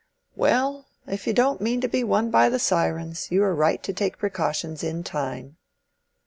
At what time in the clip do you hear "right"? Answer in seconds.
3.53-3.83